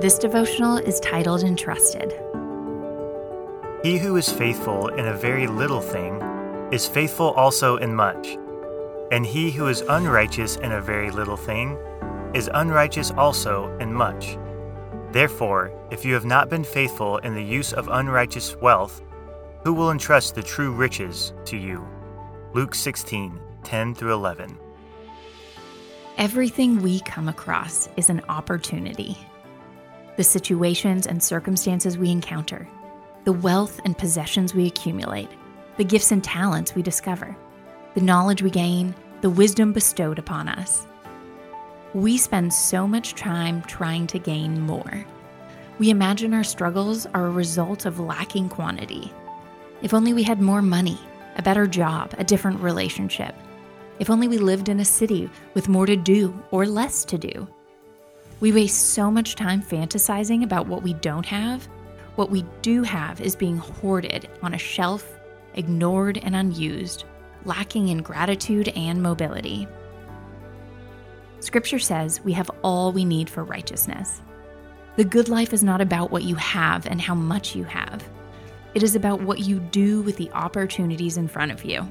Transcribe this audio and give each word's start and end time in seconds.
This 0.00 0.16
devotional 0.16 0.76
is 0.76 1.00
titled 1.00 1.42
Entrusted. 1.42 2.12
He 3.82 3.98
who 3.98 4.14
is 4.14 4.30
faithful 4.30 4.86
in 4.90 5.08
a 5.08 5.16
very 5.16 5.48
little 5.48 5.80
thing 5.80 6.22
is 6.70 6.86
faithful 6.86 7.32
also 7.32 7.78
in 7.78 7.92
much. 7.92 8.38
And 9.10 9.26
he 9.26 9.50
who 9.50 9.66
is 9.66 9.80
unrighteous 9.80 10.54
in 10.58 10.70
a 10.70 10.80
very 10.80 11.10
little 11.10 11.36
thing 11.36 11.76
is 12.32 12.48
unrighteous 12.54 13.10
also 13.10 13.76
in 13.78 13.92
much. 13.92 14.38
Therefore, 15.10 15.72
if 15.90 16.04
you 16.04 16.14
have 16.14 16.24
not 16.24 16.48
been 16.48 16.62
faithful 16.62 17.18
in 17.18 17.34
the 17.34 17.42
use 17.42 17.72
of 17.72 17.88
unrighteous 17.88 18.54
wealth, 18.62 19.02
who 19.64 19.72
will 19.74 19.90
entrust 19.90 20.36
the 20.36 20.44
true 20.44 20.70
riches 20.70 21.34
to 21.46 21.56
you? 21.56 21.84
Luke 22.54 22.76
16 22.76 23.40
10 23.64 23.94
through 23.96 24.12
11. 24.12 24.56
Everything 26.18 26.82
we 26.82 27.00
come 27.00 27.26
across 27.26 27.88
is 27.96 28.10
an 28.10 28.22
opportunity. 28.28 29.18
The 30.18 30.24
situations 30.24 31.06
and 31.06 31.22
circumstances 31.22 31.96
we 31.96 32.10
encounter, 32.10 32.68
the 33.22 33.32
wealth 33.32 33.80
and 33.84 33.96
possessions 33.96 34.52
we 34.52 34.66
accumulate, 34.66 35.30
the 35.76 35.84
gifts 35.84 36.10
and 36.10 36.24
talents 36.24 36.74
we 36.74 36.82
discover, 36.82 37.36
the 37.94 38.00
knowledge 38.00 38.42
we 38.42 38.50
gain, 38.50 38.96
the 39.20 39.30
wisdom 39.30 39.72
bestowed 39.72 40.18
upon 40.18 40.48
us. 40.48 40.88
We 41.94 42.16
spend 42.16 42.52
so 42.52 42.88
much 42.88 43.14
time 43.14 43.62
trying 43.62 44.08
to 44.08 44.18
gain 44.18 44.60
more. 44.60 45.06
We 45.78 45.90
imagine 45.90 46.34
our 46.34 46.42
struggles 46.42 47.06
are 47.06 47.26
a 47.26 47.30
result 47.30 47.86
of 47.86 48.00
lacking 48.00 48.48
quantity. 48.48 49.12
If 49.82 49.94
only 49.94 50.14
we 50.14 50.24
had 50.24 50.40
more 50.40 50.62
money, 50.62 50.98
a 51.36 51.42
better 51.42 51.68
job, 51.68 52.12
a 52.18 52.24
different 52.24 52.58
relationship. 52.58 53.36
If 54.00 54.10
only 54.10 54.26
we 54.26 54.38
lived 54.38 54.68
in 54.68 54.80
a 54.80 54.84
city 54.84 55.30
with 55.54 55.68
more 55.68 55.86
to 55.86 55.94
do 55.94 56.36
or 56.50 56.66
less 56.66 57.04
to 57.04 57.18
do. 57.18 57.46
We 58.40 58.52
waste 58.52 58.90
so 58.90 59.10
much 59.10 59.34
time 59.34 59.62
fantasizing 59.62 60.44
about 60.44 60.68
what 60.68 60.84
we 60.84 60.94
don't 60.94 61.26
have. 61.26 61.66
What 62.14 62.30
we 62.30 62.44
do 62.62 62.84
have 62.84 63.20
is 63.20 63.34
being 63.34 63.56
hoarded 63.56 64.28
on 64.42 64.54
a 64.54 64.58
shelf, 64.58 65.18
ignored 65.54 66.18
and 66.22 66.36
unused, 66.36 67.04
lacking 67.44 67.88
in 67.88 67.98
gratitude 67.98 68.68
and 68.68 69.02
mobility. 69.02 69.66
Scripture 71.40 71.80
says 71.80 72.20
we 72.20 72.32
have 72.32 72.50
all 72.62 72.92
we 72.92 73.04
need 73.04 73.28
for 73.28 73.42
righteousness. 73.42 74.22
The 74.94 75.04
good 75.04 75.28
life 75.28 75.52
is 75.52 75.64
not 75.64 75.80
about 75.80 76.12
what 76.12 76.22
you 76.22 76.36
have 76.36 76.86
and 76.86 77.00
how 77.00 77.14
much 77.16 77.56
you 77.56 77.64
have. 77.64 78.08
It 78.74 78.84
is 78.84 78.94
about 78.94 79.20
what 79.20 79.40
you 79.40 79.58
do 79.58 80.02
with 80.02 80.16
the 80.16 80.30
opportunities 80.30 81.16
in 81.16 81.26
front 81.26 81.50
of 81.50 81.64
you. 81.64 81.82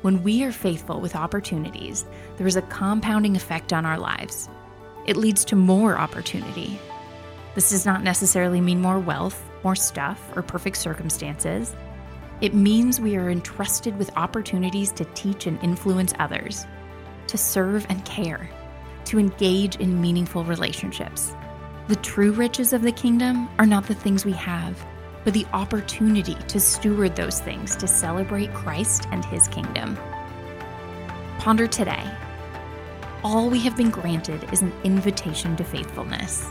When 0.00 0.22
we 0.22 0.44
are 0.44 0.52
faithful 0.52 1.00
with 1.00 1.16
opportunities, 1.16 2.06
there 2.38 2.46
is 2.46 2.56
a 2.56 2.62
compounding 2.62 3.36
effect 3.36 3.72
on 3.72 3.84
our 3.84 3.98
lives. 3.98 4.48
It 5.06 5.16
leads 5.16 5.44
to 5.46 5.56
more 5.56 5.96
opportunity. 5.96 6.78
This 7.54 7.70
does 7.70 7.86
not 7.86 8.02
necessarily 8.02 8.60
mean 8.60 8.80
more 8.80 8.98
wealth, 8.98 9.42
more 9.62 9.76
stuff, 9.76 10.20
or 10.36 10.42
perfect 10.42 10.76
circumstances. 10.76 11.74
It 12.40 12.54
means 12.54 13.00
we 13.00 13.16
are 13.16 13.30
entrusted 13.30 13.96
with 13.96 14.14
opportunities 14.16 14.92
to 14.92 15.04
teach 15.14 15.46
and 15.46 15.62
influence 15.62 16.12
others, 16.18 16.66
to 17.28 17.38
serve 17.38 17.86
and 17.88 18.04
care, 18.04 18.50
to 19.06 19.18
engage 19.18 19.76
in 19.76 20.00
meaningful 20.00 20.44
relationships. 20.44 21.32
The 21.88 21.96
true 21.96 22.32
riches 22.32 22.72
of 22.72 22.82
the 22.82 22.92
kingdom 22.92 23.48
are 23.58 23.66
not 23.66 23.86
the 23.86 23.94
things 23.94 24.24
we 24.24 24.32
have, 24.32 24.84
but 25.24 25.34
the 25.34 25.46
opportunity 25.52 26.34
to 26.34 26.60
steward 26.60 27.14
those 27.16 27.40
things 27.40 27.74
to 27.76 27.86
celebrate 27.86 28.52
Christ 28.54 29.06
and 29.12 29.24
his 29.24 29.48
kingdom. 29.48 29.96
Ponder 31.38 31.68
today. 31.68 32.04
All 33.26 33.50
we 33.50 33.58
have 33.62 33.76
been 33.76 33.90
granted 33.90 34.48
is 34.52 34.62
an 34.62 34.72
invitation 34.84 35.56
to 35.56 35.64
faithfulness. 35.64 36.46